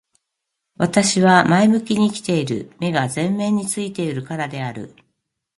[0.77, 2.71] 私は前向きに生きている。
[2.79, 4.95] 目が前面に付いているからである。